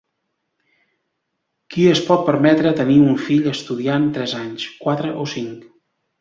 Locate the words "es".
1.89-2.01